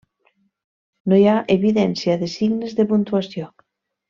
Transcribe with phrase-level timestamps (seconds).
[1.13, 3.53] No hi ha evidència de signes de puntuació.